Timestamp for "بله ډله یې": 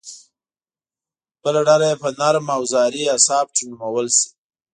1.43-1.95